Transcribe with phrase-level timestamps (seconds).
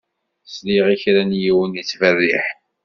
[0.53, 2.45] Sliɣ i kra n yiwen yettberriḥ.